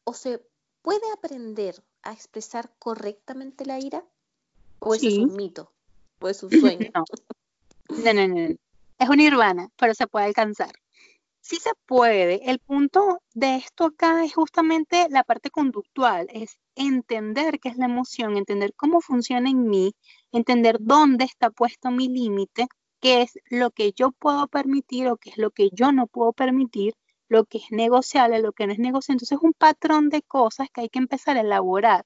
[0.05, 0.43] o se
[0.83, 4.05] puede aprender a expresar correctamente la ira?
[4.79, 5.73] ¿O es un mito?
[6.21, 6.51] ¿O es un
[6.91, 6.91] sueño?
[7.89, 8.57] no, no, no.
[8.99, 10.73] Es una nirvana, pero se puede alcanzar.
[11.41, 12.51] Sí se puede.
[12.51, 17.87] El punto de esto acá es justamente la parte conductual, es entender qué es la
[17.87, 19.95] emoción, entender cómo funciona en mí,
[20.33, 22.69] entender dónde está puesto mi límite,
[23.01, 26.33] qué es lo que yo puedo permitir o qué es lo que yo no puedo
[26.33, 26.95] permitir,
[27.29, 29.17] lo que es negociable, lo que no es negociable.
[29.17, 32.05] Entonces es un patrón de cosas que hay que empezar a elaborar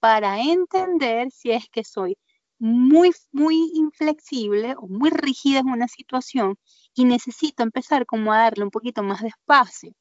[0.00, 2.16] para entender si es que soy
[2.58, 6.58] muy, muy inflexible o muy rígida en una situación
[6.94, 9.92] y necesito empezar como a darle un poquito más de espacio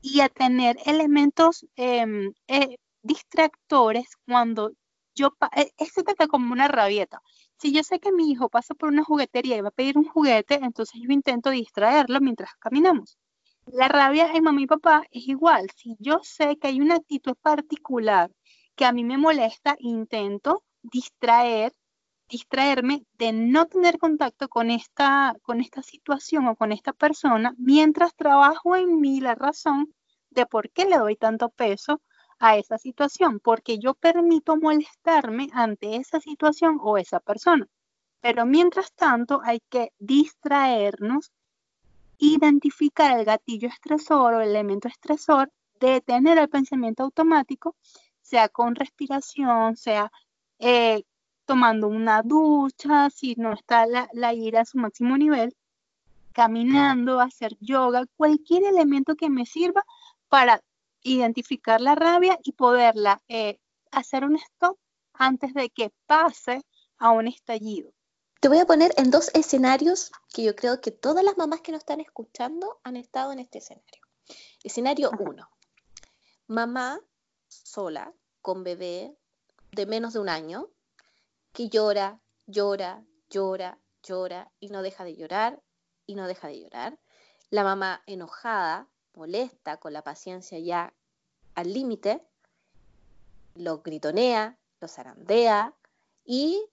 [0.00, 4.72] y a tener elementos em, eh, distractores cuando
[5.14, 7.20] yo, eh, esto está como una rabieta.
[7.58, 10.04] Si yo sé que mi hijo pasa por una juguetería y va a pedir un
[10.04, 13.18] juguete, entonces yo intento distraerlo mientras caminamos.
[13.66, 15.70] La rabia en mamá y papá es igual.
[15.76, 18.30] Si yo sé que hay una actitud particular
[18.76, 21.72] que a mí me molesta, intento distraer
[22.28, 28.14] distraerme de no tener contacto con esta, con esta situación o con esta persona mientras
[28.14, 29.94] trabajo en mí la razón
[30.30, 32.00] de por qué le doy tanto peso
[32.38, 37.66] a esa situación, porque yo permito molestarme ante esa situación o esa persona.
[38.20, 41.32] Pero mientras tanto hay que distraernos,
[42.18, 47.76] identificar el gatillo estresor o el elemento estresor, detener el pensamiento automático,
[48.22, 50.10] sea con respiración, sea
[50.58, 51.02] eh,
[51.44, 55.54] tomando una ducha, si no está la, la ira a su máximo nivel,
[56.32, 59.84] caminando, hacer yoga, cualquier elemento que me sirva
[60.28, 60.60] para
[61.04, 63.60] identificar la rabia y poderla eh,
[63.92, 64.78] hacer un stop
[65.12, 66.64] antes de que pase
[66.98, 67.92] a un estallido.
[68.40, 71.72] Te voy a poner en dos escenarios que yo creo que todas las mamás que
[71.72, 74.02] nos están escuchando han estado en este escenario.
[74.62, 75.48] Escenario 1.
[76.48, 77.00] Mamá
[77.48, 78.12] sola,
[78.42, 79.16] con bebé
[79.72, 80.68] de menos de un año,
[81.52, 85.62] que llora, llora, llora, llora y no deja de llorar
[86.06, 86.98] y no deja de llorar.
[87.50, 90.92] La mamá enojada, molesta, con la paciencia ya
[91.54, 92.26] al límite,
[93.54, 95.74] lo gritonea, lo zarandea
[96.24, 96.64] y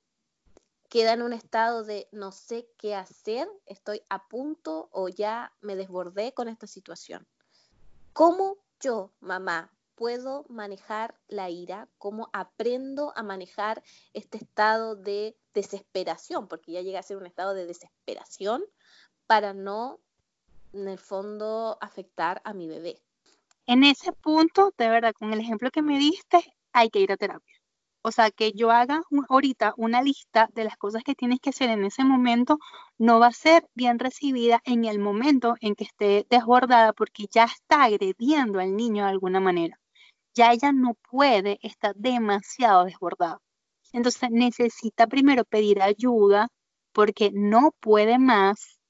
[0.89, 5.75] queda en un estado de no sé qué hacer, estoy a punto o ya me
[5.75, 7.27] desbordé con esta situación.
[8.13, 11.87] ¿Cómo yo, mamá, puedo manejar la ira?
[11.97, 16.47] ¿Cómo aprendo a manejar este estado de desesperación?
[16.47, 18.63] Porque ya llega a ser un estado de desesperación
[19.27, 20.01] para no,
[20.73, 22.97] en el fondo, afectar a mi bebé.
[23.65, 27.17] En ese punto, de verdad, con el ejemplo que me diste, hay que ir a
[27.17, 27.55] terapia.
[28.03, 31.69] O sea, que yo haga ahorita una lista de las cosas que tienes que hacer
[31.69, 32.57] en ese momento
[32.97, 37.43] no va a ser bien recibida en el momento en que esté desbordada porque ya
[37.43, 39.79] está agrediendo al niño de alguna manera.
[40.33, 43.37] Ya ella no puede, está demasiado desbordada.
[43.93, 46.47] Entonces necesita primero pedir ayuda
[46.93, 48.80] porque no puede más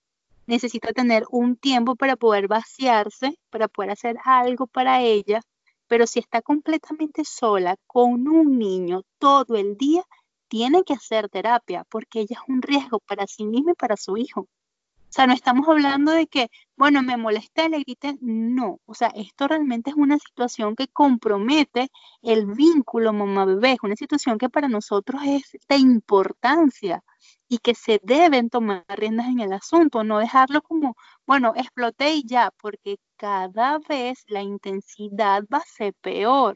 [0.48, 5.42] necesita tener un tiempo para poder vaciarse, para poder hacer algo para ella,
[5.88, 10.04] pero si está completamente sola con un niño todo el día,
[10.48, 14.18] tiene que hacer terapia porque ella es un riesgo para sí misma y para su
[14.18, 14.42] hijo.
[15.12, 18.18] O sea, no estamos hablando de que, bueno, me molesté, le grité.
[18.22, 21.90] No, o sea, esto realmente es una situación que compromete
[22.22, 23.74] el vínculo mamá-bebé.
[23.74, 27.04] Es una situación que para nosotros es de importancia
[27.52, 30.96] y que se deben tomar riendas en el asunto, no dejarlo como,
[31.28, 36.56] bueno, exploté y ya, porque cada vez la intensidad va a ser peor.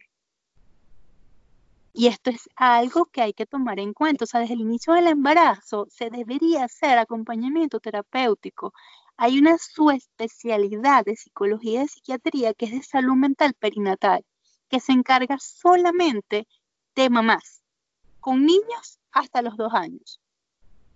[1.91, 4.23] Y esto es algo que hay que tomar en cuenta.
[4.23, 8.73] O sea, desde el inicio del embarazo se debería hacer acompañamiento terapéutico.
[9.17, 14.23] Hay una subespecialidad de psicología y de psiquiatría que es de salud mental perinatal,
[14.69, 16.47] que se encarga solamente
[16.95, 17.61] de mamás,
[18.21, 20.21] con niños hasta los dos años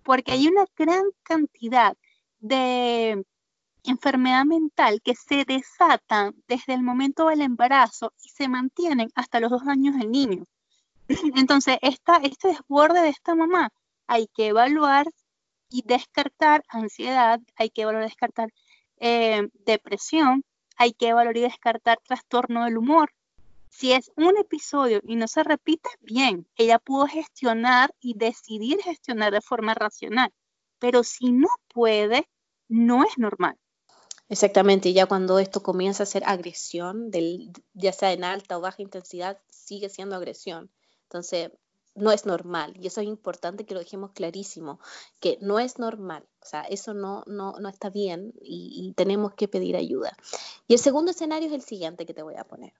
[0.02, 1.96] porque hay una gran cantidad
[2.40, 3.24] de
[3.84, 9.50] enfermedad mental que se desatan desde el momento del embarazo y se mantienen hasta los
[9.50, 10.44] dos años del niño.
[11.36, 13.70] Entonces, esta, este desborde de esta mamá
[14.06, 15.06] hay que evaluar
[15.70, 18.52] y descartar ansiedad, hay que evaluar y descartar
[18.98, 20.44] eh, depresión,
[20.76, 23.12] hay que evaluar y descartar trastorno del humor,
[23.70, 29.32] si es un episodio y no se repite, bien, ella pudo gestionar y decidir gestionar
[29.32, 30.30] de forma racional,
[30.78, 32.28] pero si no puede,
[32.68, 33.56] no es normal.
[34.28, 37.10] Exactamente, ya cuando esto comienza a ser agresión,
[37.72, 40.70] ya sea en alta o baja intensidad, sigue siendo agresión.
[41.04, 41.50] Entonces,
[41.96, 42.74] no es normal.
[42.80, 44.78] Y eso es importante que lo dejemos clarísimo,
[45.20, 46.28] que no es normal.
[46.42, 50.16] O sea, eso no, no, no está bien y, y tenemos que pedir ayuda.
[50.68, 52.72] Y el segundo escenario es el siguiente que te voy a poner.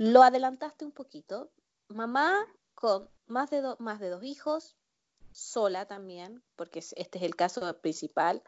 [0.00, 1.50] Lo adelantaste un poquito.
[1.88, 4.74] Mamá con más de, más de dos hijos,
[5.30, 8.42] sola también, porque este es el caso principal,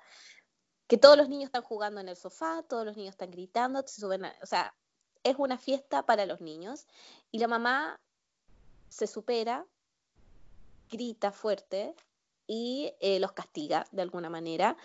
[0.87, 4.01] que todos los niños están jugando en el sofá, todos los niños están gritando, se
[4.01, 4.75] suben o sea,
[5.25, 6.87] es una fiesta para los niños
[7.31, 8.01] y la mamá
[8.89, 9.67] se supera,
[10.89, 11.95] grita fuerte
[12.47, 14.79] y eh, los castiga de alguna manera,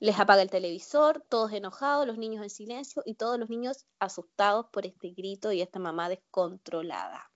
[0.00, 4.66] les apaga el televisor, todos enojados, los niños en silencio y todos los niños asustados
[4.66, 7.30] por este grito y esta mamá descontrolada.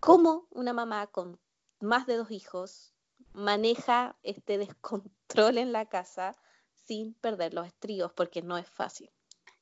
[0.00, 1.40] ¿Cómo una mamá con
[1.80, 2.92] más de dos hijos
[3.32, 6.36] maneja este descontrol en la casa
[6.86, 8.12] sin perder los estribos?
[8.12, 9.10] Porque no es fácil.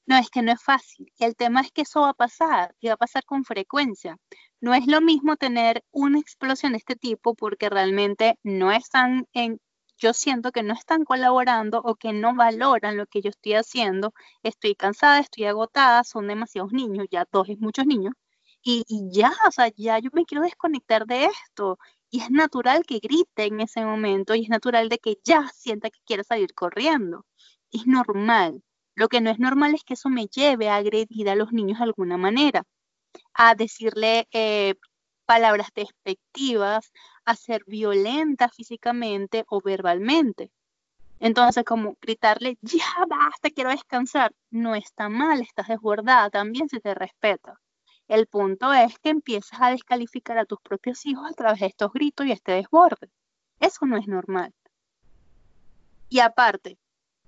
[0.05, 1.12] No, es que no es fácil.
[1.18, 4.16] El tema es que eso va a pasar y va a pasar con frecuencia.
[4.61, 9.61] No es lo mismo tener una explosión de este tipo porque realmente no están en
[9.99, 14.13] yo siento que no están colaborando o que no valoran lo que yo estoy haciendo.
[14.43, 18.15] Estoy cansada, estoy agotada, son demasiados niños, ya dos es muchos niños.
[18.63, 21.79] Y, ya, o sea, ya yo me quiero desconectar de esto.
[22.11, 25.91] Y es natural que grite en ese momento y es natural de que ya sienta
[25.91, 27.25] que quiere salir corriendo.
[27.71, 28.63] Es normal.
[28.97, 31.79] Lo que no es normal es que eso me lleve a agredir a los niños
[31.79, 32.65] de alguna manera,
[33.35, 34.75] a decirle eh,
[35.27, 36.93] palabras despectivas,
[37.24, 40.51] a ser violenta físicamente o verbalmente.
[41.18, 46.95] Entonces, como gritarle, ya basta, quiero descansar, no está mal, estás desbordada, también se te
[46.95, 47.61] respeta.
[48.09, 51.93] El punto es que empiezas a descalificar a tus propios hijos a través de estos
[51.93, 53.11] gritos y este desborde.
[53.59, 54.55] Eso no es normal.
[56.09, 56.79] Y aparte,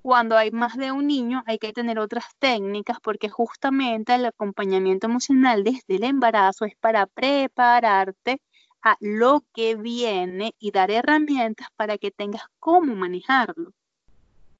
[0.03, 5.07] cuando hay más de un niño hay que tener otras técnicas porque justamente el acompañamiento
[5.07, 8.41] emocional desde el embarazo es para prepararte
[8.83, 13.73] a lo que viene y dar herramientas para que tengas cómo manejarlo.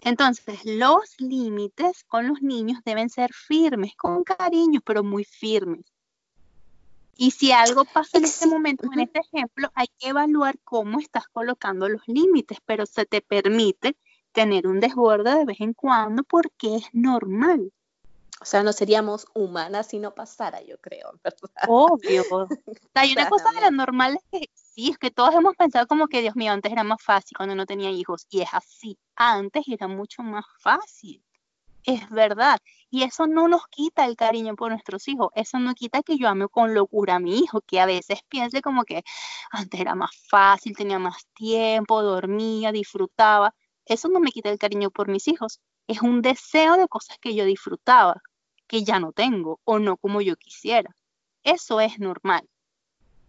[0.01, 5.87] Entonces, los límites con los niños deben ser firmes, con cariño, pero muy firmes.
[7.17, 11.27] Y si algo pasa en este momento, en este ejemplo, hay que evaluar cómo estás
[11.29, 13.97] colocando los límites, pero se te permite
[14.39, 17.73] tener un desborde de vez en cuando porque es normal.
[18.41, 21.65] O sea, no seríamos humanas si no pasara, yo creo, ¿verdad?
[21.67, 22.23] Obvio.
[22.95, 26.07] hay una cosa de lo normal es que sí, es que todos hemos pensado como
[26.07, 28.29] que, Dios mío, antes era más fácil cuando no tenía hijos.
[28.31, 28.97] Y es así.
[29.17, 31.21] Antes era mucho más fácil.
[31.83, 32.61] Es verdad.
[32.91, 35.31] Y eso no nos quita el cariño por nuestros hijos.
[35.35, 38.63] Eso no quita que yo ame con locura a mi hijo, que a veces piense
[38.63, 39.03] como que
[39.51, 43.53] antes era más fácil, tenía más tiempo, dormía, disfrutaba.
[43.89, 45.61] Eso no me quita el cariño por mis hijos.
[45.87, 48.23] Es un deseo de cosas que yo disfrutaba,
[48.67, 50.95] que ya no tengo o no como yo quisiera.
[51.43, 52.47] Eso es normal.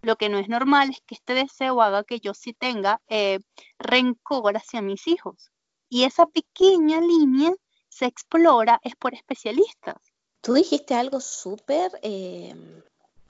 [0.02, 3.40] Lo que no es normal es que este deseo haga que yo sí tenga eh,
[3.80, 5.50] rencor hacia mis hijos.
[5.88, 7.54] Y esa pequeña línea
[7.88, 9.98] se explora es por especialistas.
[10.42, 12.56] Tú dijiste algo súper eh,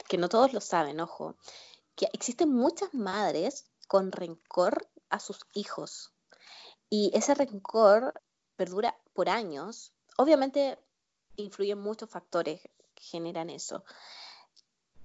[0.07, 1.35] que no todos lo saben, ojo,
[1.95, 6.11] que existen muchas madres con rencor a sus hijos.
[6.89, 8.13] Y ese rencor
[8.55, 9.93] perdura por años.
[10.17, 10.77] Obviamente
[11.35, 12.61] influyen muchos factores
[12.95, 13.83] que generan eso.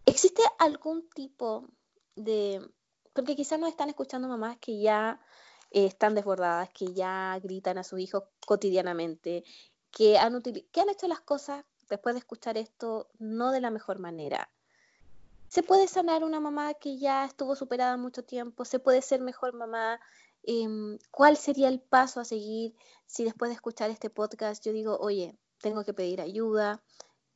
[0.06, 1.68] ¿Existe algún tipo
[2.16, 2.66] de...
[3.12, 5.20] Porque quizás nos están escuchando mamás que ya
[5.70, 9.44] eh, están desbordadas, que ya gritan a sus hijos cotidianamente,
[9.90, 13.98] que han, que han hecho las cosas después de escuchar esto no de la mejor
[13.98, 14.50] manera.
[15.48, 18.64] ¿Se puede sanar una mamá que ya estuvo superada mucho tiempo?
[18.64, 20.00] ¿Se puede ser mejor mamá?
[20.46, 22.74] Em, cuál sería el paso a seguir
[23.06, 26.82] si después de escuchar este podcast yo digo, oye, tengo que pedir ayuda,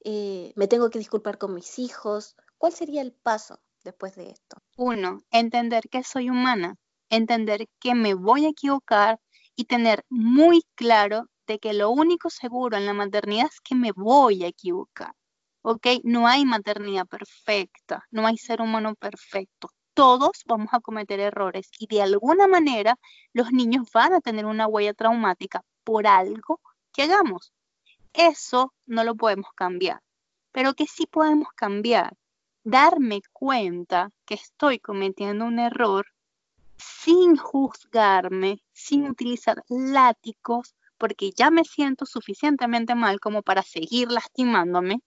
[0.04, 2.36] eh, me tengo que disculpar con mis hijos.
[2.58, 4.58] ¿Cuál sería el paso después de esto?
[4.76, 6.76] Uno, entender que soy humana,
[7.08, 9.18] entender que me voy a equivocar
[9.56, 13.92] y tener muy claro de que lo único seguro en la maternidad es que me
[13.92, 15.14] voy a equivocar.
[15.62, 15.86] ¿Ok?
[16.04, 21.88] No hay maternidad perfecta, no hay ser humano perfecto todos vamos a cometer errores y
[21.88, 22.96] de alguna manera
[23.32, 26.60] los niños van a tener una huella traumática por algo
[26.92, 27.52] que hagamos.
[28.12, 30.00] Eso no lo podemos cambiar,
[30.52, 32.16] pero que sí podemos cambiar.
[32.62, 36.06] Darme cuenta que estoy cometiendo un error
[36.76, 45.00] sin juzgarme, sin utilizar látigos, porque ya me siento suficientemente mal como para seguir lastimándome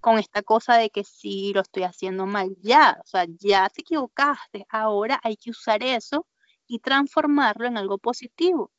[0.00, 3.82] con esta cosa de que sí lo estoy haciendo mal, ya, o sea, ya te
[3.82, 6.26] equivocaste, ahora hay que usar eso
[6.66, 8.70] y transformarlo en algo positivo.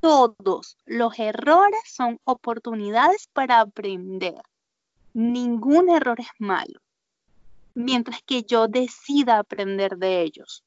[0.00, 4.42] Todos los errores son oportunidades para aprender.
[5.12, 6.80] Ningún error es malo,
[7.74, 10.64] mientras que yo decida aprender de ellos.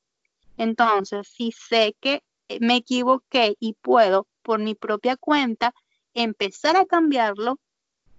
[0.58, 2.24] Entonces, si sé que
[2.60, 5.74] me equivoqué y puedo por mi propia cuenta
[6.14, 7.60] empezar a cambiarlo,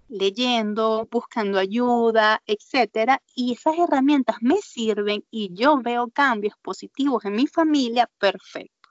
[0.09, 7.33] leyendo, buscando ayuda, etcétera, y esas herramientas me sirven y yo veo cambios positivos en
[7.33, 8.89] mi familia, perfecto.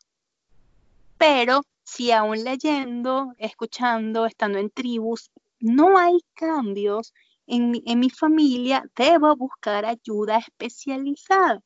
[1.19, 7.13] Pero si aún leyendo, escuchando, estando en tribus, no hay cambios
[7.47, 11.61] en mi, en mi familia, debo buscar ayuda especializada.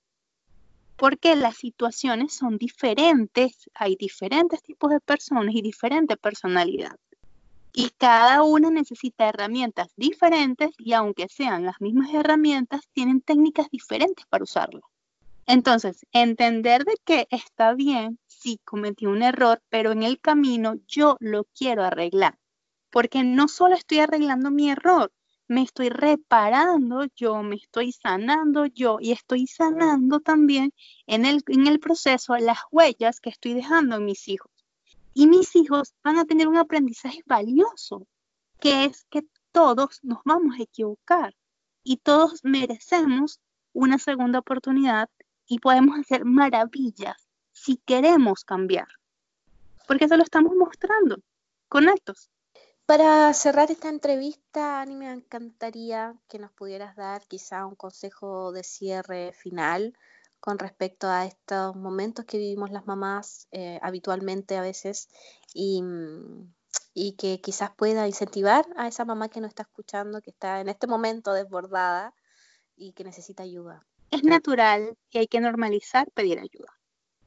[0.97, 6.97] Porque las situaciones son diferentes, hay diferentes tipos de personas y diferente personalidad
[7.73, 14.27] y cada una necesita herramientas diferentes y aunque sean las mismas herramientas, tienen técnicas diferentes
[14.27, 14.85] para usarlas.
[15.47, 21.17] Entonces, entender de que está bien si cometí un error, pero en el camino yo
[21.21, 22.39] lo quiero arreglar,
[22.91, 25.11] porque no solo estoy arreglando mi error,
[25.49, 30.73] me estoy reparando yo, me estoy sanando yo y estoy sanando también
[31.07, 34.52] en el, en el proceso las huellas que estoy dejando en mis hijos.
[35.15, 38.07] Y mis hijos van a tener un aprendizaje valioso,
[38.61, 41.35] que es que todos nos vamos a equivocar
[41.85, 43.41] y todos merecemos
[43.73, 45.11] una segunda oportunidad
[45.47, 48.89] y podemos hacer maravillas si queremos cambiar.
[49.87, 51.19] Porque eso lo estamos mostrando
[51.69, 52.31] con actos.
[52.87, 58.65] Para cerrar esta entrevista, Ani, me encantaría que nos pudieras dar quizá un consejo de
[58.65, 59.97] cierre final
[60.43, 65.09] con respecto a estos momentos que vivimos las mamás eh, habitualmente a veces
[65.55, 65.85] y,
[66.95, 70.69] y, que quizás pueda incentivar a esa mamá que nos está escuchando, que está en
[70.69, 72.13] este momento desbordada
[72.77, 73.87] y que necesita ayuda.
[74.11, 76.77] Es natural y hay que normalizar pedir ayuda,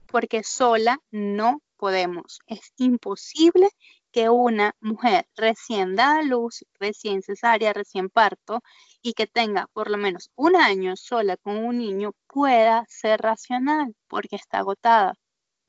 [0.07, 2.41] porque sola no podemos.
[2.47, 3.70] Es imposible
[4.16, 8.61] que una mujer recién dada a luz, recién cesárea, recién parto,
[9.01, 13.93] y que tenga por lo menos un año sola con un niño pueda ser racional
[14.07, 15.16] porque está agotada.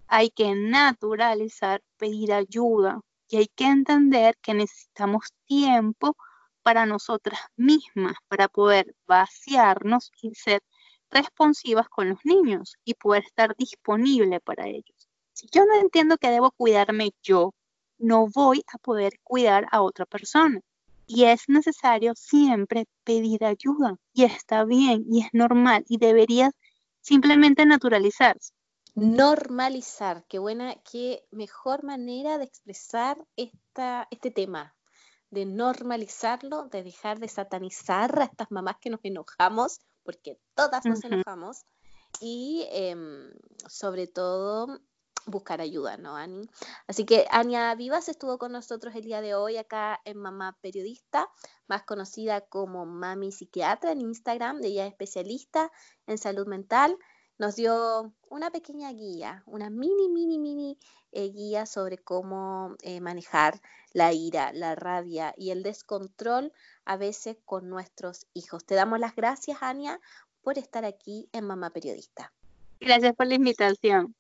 [0.07, 6.17] Hay que naturalizar pedir ayuda y hay que entender que necesitamos tiempo
[6.63, 10.63] para nosotras mismas, para poder vaciarnos y ser
[11.11, 15.09] responsivas con los niños y poder estar disponible para ellos.
[15.33, 17.56] Si yo no entiendo que debo cuidarme yo,
[17.99, 20.61] no voy a poder cuidar a otra persona.
[21.07, 23.97] Y es necesario siempre pedir ayuda.
[24.13, 26.53] Y está bien y es normal y deberías
[27.01, 28.53] simplemente naturalizarse.
[28.95, 34.75] Normalizar, qué buena, qué mejor manera de expresar esta, este tema,
[35.31, 41.05] de normalizarlo, de dejar de satanizar a estas mamás que nos enojamos, porque todas nos
[41.05, 41.67] enojamos,
[42.21, 43.31] y em,
[43.69, 44.81] sobre todo
[45.27, 46.49] buscar ayuda, ¿no, Ani?
[46.87, 51.29] Así que Ania Vivas estuvo con nosotros el día de hoy acá en Mamá Periodista,
[51.67, 55.71] más conocida como Mami Psiquiatra en Instagram, ella es especialista
[56.07, 56.97] en salud mental.
[57.39, 60.79] Nos dio una pequeña guía, una mini, mini, mini
[61.13, 63.61] eh, guía sobre cómo eh, manejar
[63.93, 66.53] la ira, la rabia y el descontrol
[66.87, 68.65] a veces con nuestros hijos.
[68.65, 70.01] Te damos las gracias, Ania,
[70.41, 72.33] por estar aquí en Mamá Periodista.
[72.81, 74.15] Gracias por la invitación.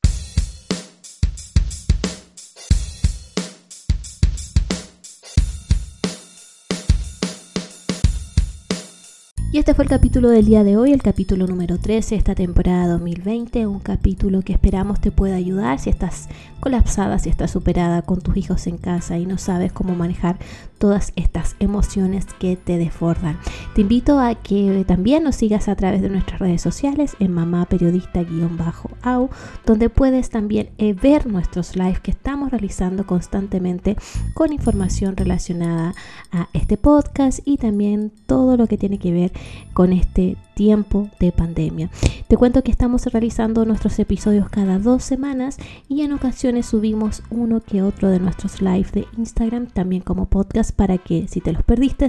[9.57, 12.34] Y este fue el capítulo del día de hoy, el capítulo número 13 de esta
[12.34, 16.28] temporada 2020, un capítulo que esperamos te pueda ayudar si estás
[16.61, 20.36] colapsada, si estás superada con tus hijos en casa y no sabes cómo manejar
[20.76, 23.38] todas estas emociones que te desbordan.
[23.74, 27.64] Te invito a que también nos sigas a través de nuestras redes sociales en mamá
[27.64, 29.30] periodista-au,
[29.64, 33.96] donde puedes también eh, ver nuestros lives que estamos realizando constantemente
[34.34, 35.94] con información relacionada
[36.30, 39.32] a este podcast y también todo lo que tiene que ver
[39.72, 41.90] con este tiempo de pandemia.
[42.28, 47.61] Te cuento que estamos realizando nuestros episodios cada dos semanas y en ocasiones subimos uno
[47.61, 51.62] que otro de nuestros live de Instagram también como podcast para que si te los
[51.62, 52.07] perdiste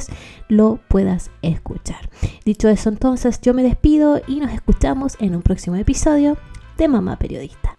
[0.49, 2.09] lo puedas escuchar.
[2.45, 6.37] Dicho eso entonces yo me despido y nos escuchamos en un próximo episodio
[6.77, 7.76] de Mamá Periodista.